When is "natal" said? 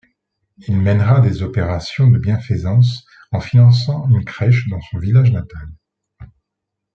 5.31-5.69